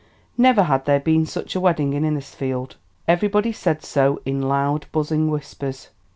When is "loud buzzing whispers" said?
4.41-5.89